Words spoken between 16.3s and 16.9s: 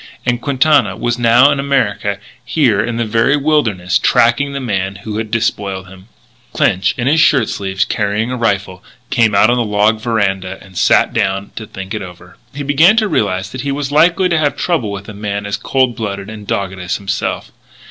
and as dogged